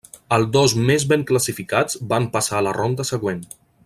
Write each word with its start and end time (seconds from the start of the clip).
El 0.35 0.45
dos 0.55 0.71
més 0.87 1.05
ben 1.11 1.25
classificats 1.31 1.99
van 2.15 2.27
passar 2.37 2.57
a 2.61 2.65
la 2.69 2.73
ronda 2.79 3.07
següent. 3.13 3.45